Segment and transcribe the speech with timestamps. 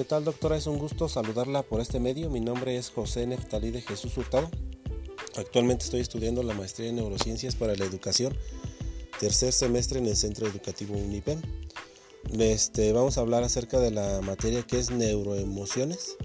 [0.00, 0.56] ¿Qué tal doctora?
[0.56, 2.30] Es un gusto saludarla por este medio.
[2.30, 4.50] Mi nombre es José Neftalí de Jesús Hurtado.
[5.36, 8.34] Actualmente estoy estudiando la maestría en neurociencias para la educación,
[9.20, 11.42] tercer semestre en el Centro Educativo UNIPEM.
[12.32, 16.16] Este, vamos a hablar acerca de la materia que es neuroemociones,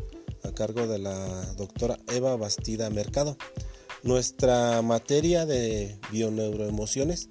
[0.43, 3.35] a cargo de la doctora Eva Bastida Mercado.
[4.03, 7.27] Nuestra materia de bioneuroemociones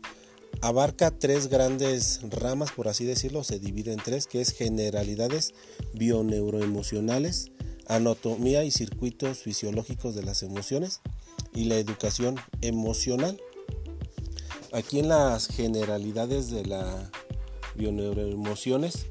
[0.60, 5.54] abarca tres grandes ramas, por así decirlo, se divide en tres, que es generalidades
[5.94, 7.50] bioneuroemocionales,
[7.86, 11.00] anatomía y circuitos fisiológicos de las emociones
[11.54, 13.40] y la educación emocional.
[14.72, 17.10] Aquí en las generalidades de la
[17.76, 19.06] bioneuroemociones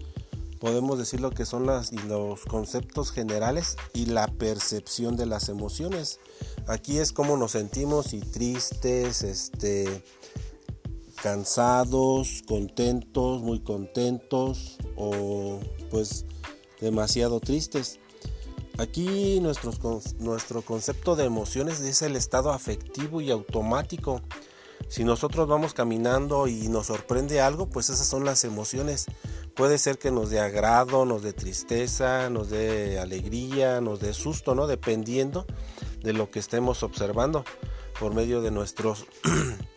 [0.59, 6.19] podemos decir lo que son los conceptos generales y la percepción de las emociones.
[6.67, 10.03] Aquí es como nos sentimos y tristes, este,
[11.23, 16.25] cansados, contentos, muy contentos o pues
[16.81, 18.01] demasiado tristes.
[18.77, 24.21] Aquí nuestro concepto de emociones es el estado afectivo y automático.
[24.89, 29.05] Si nosotros vamos caminando y nos sorprende algo, pues esas son las emociones.
[29.55, 34.55] Puede ser que nos dé agrado, nos dé tristeza, nos dé alegría, nos dé susto,
[34.55, 34.67] ¿no?
[34.67, 35.45] Dependiendo
[36.01, 37.45] de lo que estemos observando
[37.97, 39.05] por medio de nuestros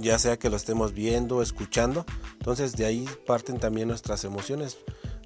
[0.00, 2.04] ya sea que lo estemos viendo, escuchando.
[2.34, 4.78] Entonces de ahí parten también nuestras emociones,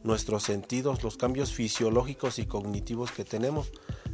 [0.02, 3.70] nuestros sentidos, los cambios fisiológicos y cognitivos que tenemos,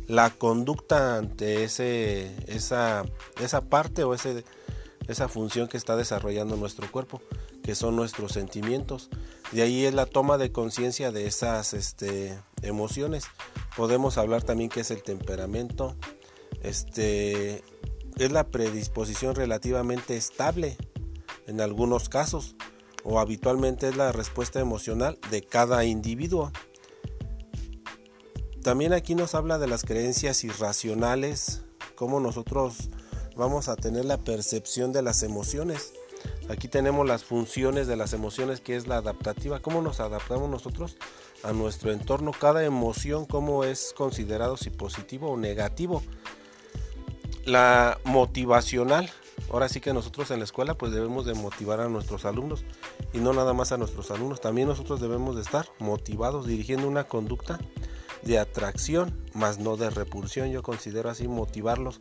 [0.08, 3.04] la conducta ante ese, esa,
[3.40, 4.44] esa parte o ese,
[5.08, 7.20] esa función que está desarrollando nuestro cuerpo,
[7.62, 9.10] que son nuestros sentimientos.
[9.52, 13.24] De ahí es la toma de conciencia de esas este, emociones.
[13.76, 15.96] Podemos hablar también que es el temperamento,
[16.62, 17.62] este,
[18.18, 20.76] es la predisposición relativamente estable
[21.46, 22.56] en algunos casos
[23.04, 26.50] o habitualmente es la respuesta emocional de cada individuo.
[28.62, 31.62] También aquí nos habla de las creencias irracionales,
[31.94, 32.90] cómo nosotros
[33.36, 35.92] vamos a tener la percepción de las emociones.
[36.48, 40.96] Aquí tenemos las funciones de las emociones, que es la adaptativa, cómo nos adaptamos nosotros
[41.44, 46.02] a nuestro entorno, cada emoción, cómo es considerado si positivo o negativo
[47.46, 49.08] la motivacional.
[49.50, 52.64] Ahora sí que nosotros en la escuela pues debemos de motivar a nuestros alumnos
[53.12, 57.04] y no nada más a nuestros alumnos, también nosotros debemos de estar motivados dirigiendo una
[57.04, 57.58] conducta
[58.22, 60.50] de atracción, más no de repulsión.
[60.50, 62.00] Yo considero así motivarlos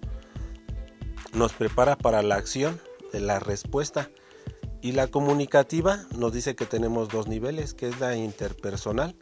[1.33, 2.79] nos prepara para la acción
[3.11, 4.09] de la respuesta
[4.81, 9.15] y la comunicativa nos dice que tenemos dos niveles, que es la interpersonal,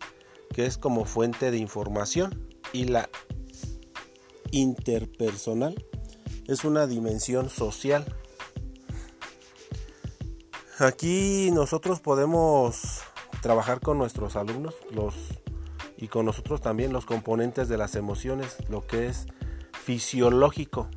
[0.54, 3.10] que es como fuente de información y la
[4.52, 5.76] interpersonal
[6.48, 8.06] es una dimensión social.
[10.80, 13.02] Aquí nosotros podemos
[13.42, 15.16] trabajar con nuestros alumnos los,
[15.98, 19.28] y con nosotros también los componentes de las emociones, lo que es
[19.84, 20.88] fisiológico.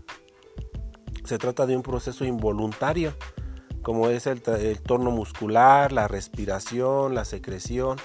[1.24, 3.14] Se trata de un proceso involuntario,
[3.82, 7.98] como es el, el tono muscular, la respiración, la secreción,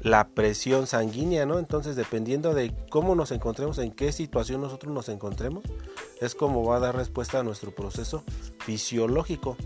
[0.00, 1.58] la presión sanguínea, ¿no?
[1.58, 5.64] Entonces, dependiendo de cómo nos encontremos, en qué situación nosotros nos encontremos,
[6.20, 8.24] es como va a dar respuesta a nuestro proceso
[8.58, 9.56] fisiológico.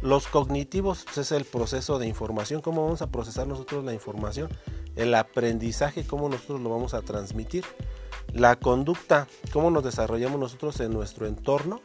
[0.00, 4.48] Los cognitivos pues, es el proceso de información, cómo vamos a procesar nosotros la información,
[4.96, 7.64] el aprendizaje, cómo nosotros lo vamos a transmitir,
[8.32, 11.80] la conducta, cómo nos desarrollamos nosotros en nuestro entorno,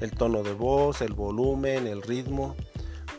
[0.00, 2.54] el tono de voz, el volumen, el ritmo,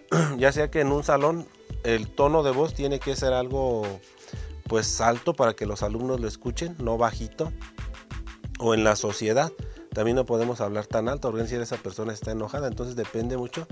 [0.37, 1.47] ya sea que en un salón
[1.83, 3.83] el tono de voz tiene que ser algo
[4.67, 7.51] pues alto para que los alumnos lo escuchen, no bajito.
[8.59, 9.51] O en la sociedad
[9.99, 13.67] también no podemos hablar tan alto, porque si esa persona está enojada, entonces depende mucho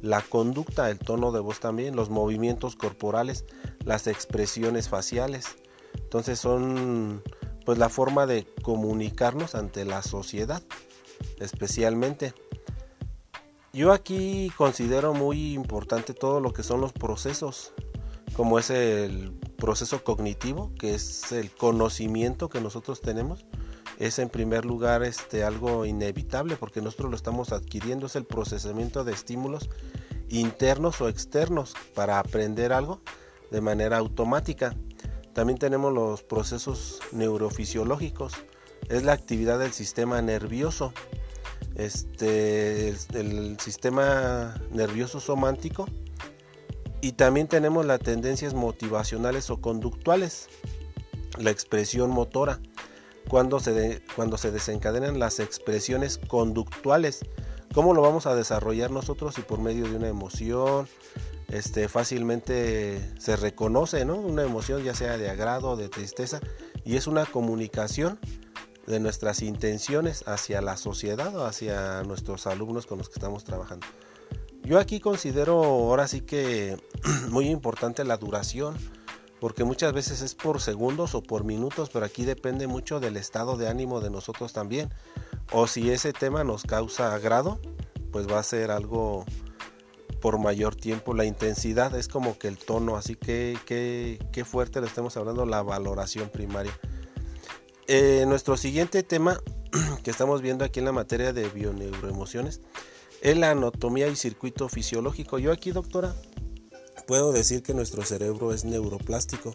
[0.00, 3.44] la conducta, el tono de voz también, los movimientos corporales,
[3.84, 5.56] las expresiones faciales.
[5.94, 7.24] Entonces son
[7.66, 10.62] pues la forma de comunicarnos ante la sociedad,
[11.40, 12.32] especialmente.
[13.72, 17.72] Yo aquí considero muy importante todo lo que son los procesos,
[18.36, 23.44] como es el proceso cognitivo, que es el conocimiento que nosotros tenemos.
[23.98, 29.04] Es en primer lugar este, algo inevitable porque nosotros lo estamos adquiriendo, es el procesamiento
[29.04, 29.68] de estímulos
[30.28, 33.00] internos o externos para aprender algo
[33.50, 34.74] de manera automática.
[35.34, 38.32] También tenemos los procesos neurofisiológicos,
[38.88, 40.92] es la actividad del sistema nervioso.
[41.74, 45.86] Este, el, sistema nervioso somántico.
[47.00, 50.48] Y también tenemos las tendencias motivacionales o conductuales,
[51.38, 52.60] la expresión motora,
[53.32, 57.20] cuando se, cuando se desencadenan las expresiones conductuales,
[57.72, 60.86] cómo lo vamos a desarrollar nosotros y por medio de una emoción,
[61.48, 64.16] este, fácilmente se reconoce, ¿no?
[64.16, 66.40] Una emoción ya sea de agrado o de tristeza
[66.84, 68.18] y es una comunicación
[68.86, 73.86] de nuestras intenciones hacia la sociedad o hacia nuestros alumnos con los que estamos trabajando.
[74.62, 76.76] Yo aquí considero ahora sí que
[77.30, 78.76] muy importante la duración,
[79.42, 83.56] porque muchas veces es por segundos o por minutos, pero aquí depende mucho del estado
[83.56, 84.94] de ánimo de nosotros también.
[85.50, 87.60] O si ese tema nos causa agrado,
[88.12, 89.24] pues va a ser algo
[90.20, 91.12] por mayor tiempo.
[91.12, 95.60] La intensidad es como que el tono, así que qué fuerte le estamos hablando, la
[95.60, 96.78] valoración primaria.
[97.88, 99.40] Eh, nuestro siguiente tema
[100.04, 102.60] que estamos viendo aquí en la materia de bioneuroemociones
[103.22, 105.40] es la anatomía y circuito fisiológico.
[105.40, 106.14] Yo aquí, doctora,
[107.12, 109.54] puedo decir que nuestro cerebro es neuroplástico,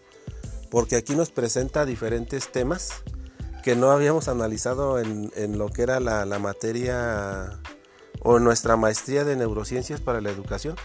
[0.70, 3.02] porque aquí nos presenta diferentes temas
[3.64, 7.60] que no habíamos analizado en, lo que era la, la materia
[8.22, 10.76] o nuestra maestría de neurociencias para la educación,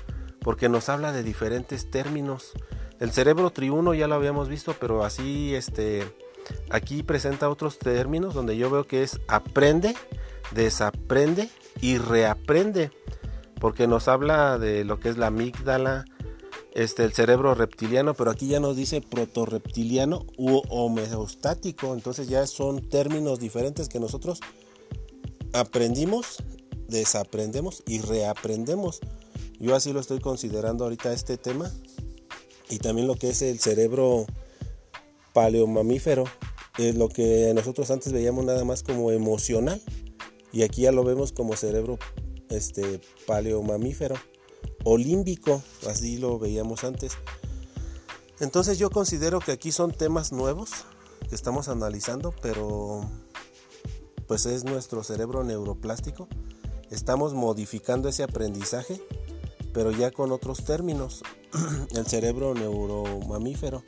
[0.40, 2.52] porque nos habla de diferentes términos.
[3.00, 6.10] El cerebro triuno ya lo habíamos visto, pero así este
[6.70, 9.94] Aquí presenta otros términos donde yo veo que es aprende,
[10.52, 11.50] desaprende
[11.82, 12.90] y reaprende,
[13.60, 16.06] porque nos habla de lo que es la amígdala,
[16.74, 22.88] este, el cerebro reptiliano, pero aquí ya nos dice protorreptiliano u homeostático, entonces ya son
[22.88, 24.40] términos diferentes que nosotros
[25.52, 26.38] aprendimos,
[26.88, 29.00] desaprendemos y reaprendemos.
[29.58, 31.70] Yo así lo estoy considerando ahorita este tema
[32.70, 34.26] y también lo que es el cerebro
[35.34, 36.24] paleomamífero,
[36.78, 39.80] es lo que nosotros antes veíamos nada más como emocional
[40.52, 41.98] y aquí ya lo vemos como cerebro
[42.48, 44.14] este paleomamífero
[44.84, 47.12] o límbico, así lo veíamos antes.
[48.40, 50.70] Entonces yo considero que aquí son temas nuevos
[51.29, 53.08] que estamos analizando, pero
[54.26, 56.29] pues es nuestro cerebro neuroplástico.
[56.90, 59.00] Estamos modificando ese aprendizaje,
[59.73, 61.23] pero ya con otros términos.
[61.94, 63.82] El cerebro neuromamífero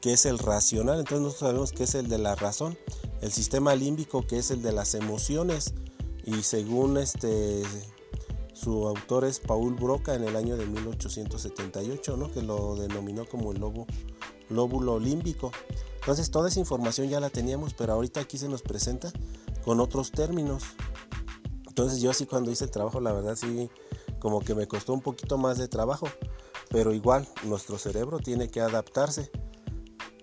[0.00, 2.78] que es el racional, entonces nosotros sabemos que es el de la razón,
[3.22, 5.74] el sistema límbico que es el de las emociones
[6.24, 7.62] y según este
[8.60, 12.30] su autor es Paul Broca en el año de 1878, ¿no?
[12.30, 13.86] que lo denominó como el lobo,
[14.50, 15.50] lóbulo límbico.
[16.00, 19.12] Entonces toda esa información ya la teníamos, pero ahorita aquí se nos presenta
[19.64, 20.64] con otros términos.
[21.68, 23.70] Entonces yo así cuando hice el trabajo, la verdad sí,
[24.18, 26.08] como que me costó un poquito más de trabajo,
[26.68, 29.30] pero igual nuestro cerebro tiene que adaptarse.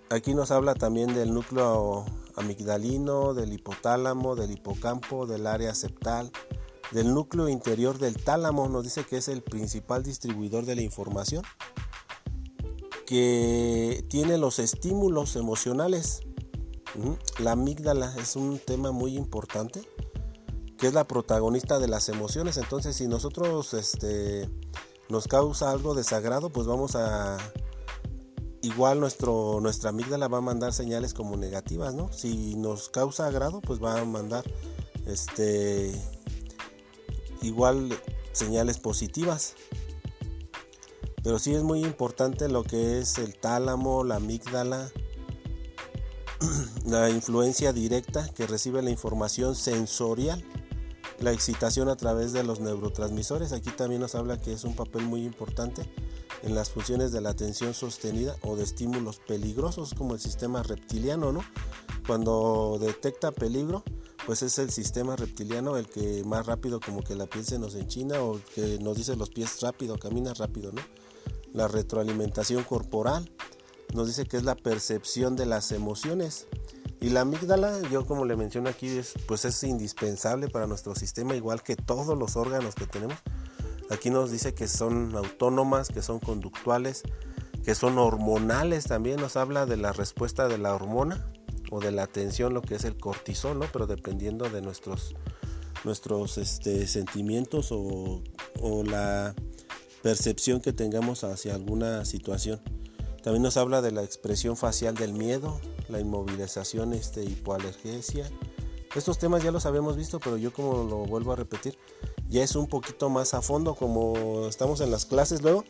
[0.10, 2.06] Aquí nos habla también del núcleo
[2.36, 6.32] amigdalino, del hipotálamo, del hipocampo, del área septal,
[6.92, 8.68] del núcleo interior del tálamo.
[8.70, 11.44] Nos dice que es el principal distribuidor de la información,
[13.06, 16.22] que tiene los estímulos emocionales.
[17.40, 19.82] La amígdala es un tema muy importante,
[20.78, 22.58] que es la protagonista de las emociones.
[22.58, 24.50] Entonces, si nosotros este,
[25.10, 27.38] nos causa algo desagrado, pues vamos a
[28.62, 32.12] igual nuestro, nuestra amígdala va a mandar señales como negativas, ¿no?
[32.12, 34.44] Si nos causa agrado, pues va a mandar
[35.06, 35.94] este
[37.42, 37.98] igual
[38.32, 39.56] señales positivas.
[41.24, 44.92] Pero sí es muy importante lo que es el tálamo, la amígdala,
[46.86, 50.44] la influencia directa que recibe la información sensorial,
[51.20, 53.52] la excitación a través de los neurotransmisores.
[53.52, 55.90] Aquí también nos habla que es un papel muy importante
[56.44, 61.32] en las funciones de la atención sostenida o de estímulos peligrosos como el sistema reptiliano,
[61.32, 61.44] ¿no?
[62.06, 63.84] Cuando detecta peligro,
[64.28, 68.22] pues es el sistema reptiliano el que más rápido como que la piel nos enchina
[68.22, 70.82] o que nos dice los pies rápido, camina rápido, ¿no?
[71.54, 73.32] La retroalimentación corporal
[73.94, 76.46] nos dice que es la percepción de las emociones.
[77.00, 81.34] Y la amígdala, yo como le menciono aquí, es, pues es indispensable para nuestro sistema,
[81.34, 83.18] igual que todos los órganos que tenemos
[83.90, 87.04] Aquí nos dice que son autónomas, que son conductuales,
[87.64, 89.22] que son hormonales también.
[89.22, 91.26] Nos habla de la respuesta de la hormona
[91.72, 93.66] o de la atención, lo que es el cortisol, ¿no?
[93.72, 95.16] Pero dependiendo de nuestros,
[95.84, 98.22] nuestros este, sentimientos o,
[98.60, 99.36] o la
[100.02, 102.62] percepción que tengamos hacia alguna situación.
[103.24, 105.60] También nos habla de la expresión facial del miedo,
[105.90, 108.30] la inmovilización, este, hipoalergesia.
[108.96, 111.78] Estos temas ya los habíamos visto, pero yo como lo vuelvo a repetir,
[112.30, 115.66] ya es un poquito más a fondo como estamos en las clases luego.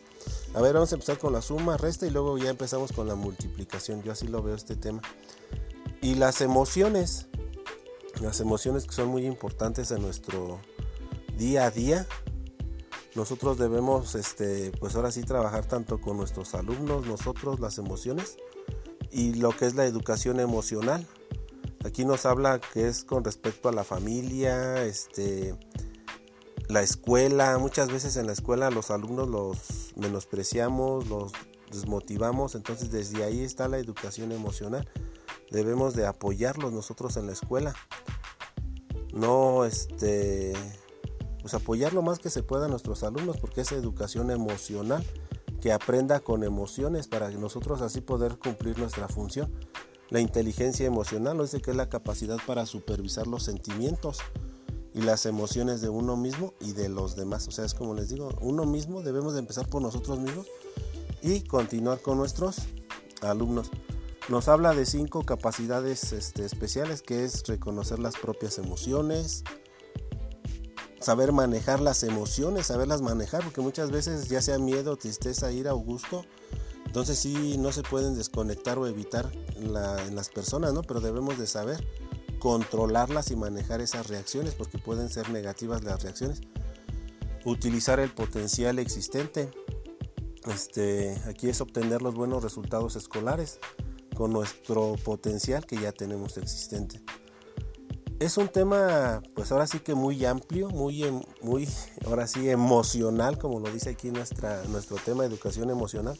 [0.54, 3.16] A ver, vamos a empezar con la suma, resta y luego ya empezamos con la
[3.16, 4.02] multiplicación.
[4.02, 5.02] Yo así lo veo este tema.
[6.00, 7.26] Y las emociones,
[8.20, 10.60] las emociones que son muy importantes en nuestro
[11.36, 12.06] día a día.
[13.14, 18.36] Nosotros debemos, este, pues ahora sí trabajar tanto con nuestros alumnos, nosotros las emociones
[19.10, 21.06] y lo que es la educación emocional.
[21.84, 25.54] Aquí nos habla que es con respecto a la familia, este,
[26.68, 31.32] la escuela, muchas veces en la escuela los alumnos los menospreciamos, los
[31.70, 34.88] desmotivamos, entonces desde ahí está la educación emocional.
[35.50, 37.74] Debemos de apoyarlos nosotros en la escuela.
[39.12, 40.54] No este
[41.40, 45.04] pues apoyar lo más que se pueda a nuestros alumnos porque es educación emocional,
[45.60, 49.52] que aprenda con emociones para nosotros así poder cumplir nuestra función.
[50.10, 54.18] La inteligencia emocional, dice que es la capacidad para supervisar los sentimientos
[54.94, 57.46] y las emociones de uno mismo y de los demás.
[57.48, 60.46] O sea, es como les digo, uno mismo debemos de empezar por nosotros mismos
[61.22, 62.56] y continuar con nuestros
[63.20, 63.70] alumnos.
[64.28, 69.42] Nos habla de cinco capacidades este, especiales que es reconocer las propias emociones,
[71.00, 75.78] saber manejar las emociones, saberlas manejar, porque muchas veces ya sea miedo, tristeza, ira o
[75.78, 76.26] gusto,
[76.84, 80.82] entonces sí no se pueden desconectar o evitar en, en las personas, ¿no?
[80.82, 81.82] Pero debemos de saber
[82.38, 86.42] controlarlas y manejar esas reacciones porque pueden ser negativas las reacciones.
[87.46, 89.50] Utilizar el potencial existente.
[90.46, 93.58] Este, aquí es obtener los buenos resultados escolares
[94.18, 97.00] con nuestro potencial que ya tenemos existente.
[98.18, 101.68] Es un tema, pues ahora sí que muy amplio, muy, em, muy,
[102.04, 106.18] ahora sí emocional, como lo dice aquí nuestra, nuestro tema educación emocional.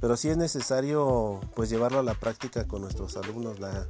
[0.00, 3.58] Pero sí es necesario, pues llevarlo a la práctica con nuestros alumnos.
[3.58, 3.88] La,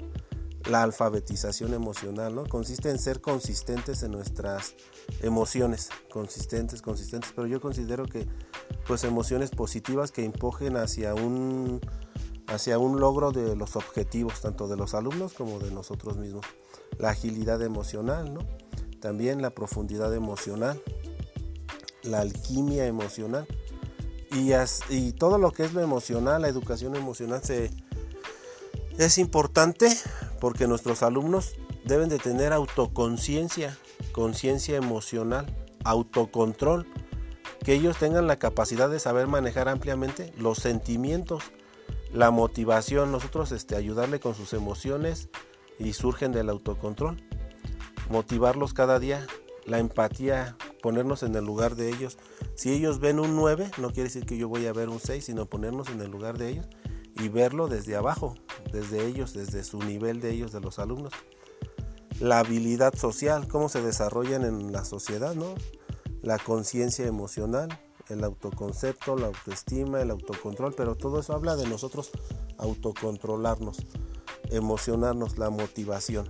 [0.71, 2.47] la alfabetización emocional, ¿no?
[2.47, 4.75] Consiste en ser consistentes en nuestras
[5.21, 8.27] emociones, consistentes, consistentes, pero yo considero que
[8.87, 11.81] pues emociones positivas que empujen hacia un
[12.49, 16.45] hacia un logro de los objetivos tanto de los alumnos como de nosotros mismos.
[16.99, 18.41] La agilidad emocional, ¿no?
[19.01, 20.83] También la profundidad emocional,
[22.03, 23.47] la alquimia emocional
[24.33, 24.53] y,
[24.89, 27.71] y todo lo que es lo emocional, la educación emocional se
[28.99, 29.97] es importante
[30.41, 33.79] porque nuestros alumnos deben de tener autoconciencia,
[34.13, 35.47] conciencia emocional,
[35.85, 36.85] autocontrol,
[37.65, 41.45] que ellos tengan la capacidad de saber manejar ampliamente los sentimientos,
[42.13, 45.29] la motivación, nosotros este, ayudarle con sus emociones
[45.79, 47.23] y surgen del autocontrol,
[48.11, 49.27] motivarlos cada día,
[49.67, 52.19] la empatía, ponernos en el lugar de ellos.
[52.55, 55.25] Si ellos ven un 9, no quiere decir que yo voy a ver un 6,
[55.25, 56.67] sino ponernos en el lugar de ellos
[57.19, 58.35] y verlo desde abajo,
[58.73, 61.13] desde ellos, desde su nivel de ellos, de los alumnos.
[62.21, 65.55] La habilidad social, cómo se desarrollan en la sociedad, ¿no?
[66.23, 67.69] La conciencia emocional,
[68.11, 72.11] el autoconcepto, la autoestima, el autocontrol, pero todo eso habla de nosotros
[72.59, 73.79] autocontrolarnos,
[74.51, 76.29] emocionarnos, la motivación.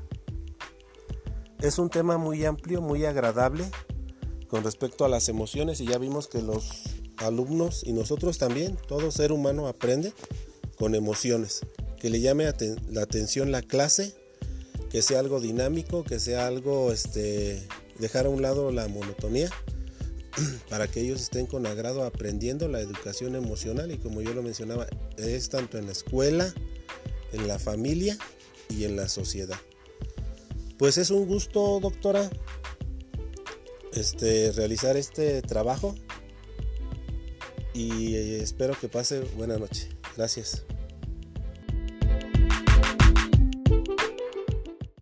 [1.61, 3.65] Es un tema muy amplio, muy agradable
[4.49, 6.85] con respecto a las emociones y ya vimos que los
[7.19, 10.13] alumnos y nosotros también, todo ser humano aprende
[10.79, 11.61] con emociones,
[11.99, 12.45] que le llame
[12.89, 14.15] la atención la clase,
[14.91, 17.67] que sea algo dinámico, que sea algo, este,
[17.99, 19.51] dejar a un lado la monotonía,
[20.71, 24.87] para que ellos estén con agrado aprendiendo la educación emocional y como yo lo mencionaba,
[25.17, 26.53] es tanto en la escuela,
[27.33, 28.19] en la familia
[28.69, 29.59] y en la sociedad.
[30.79, 32.31] Pues es un gusto, doctora,
[33.93, 35.95] este, realizar este trabajo
[37.75, 39.89] y espero que pase buena noche.
[40.17, 40.65] Gracias.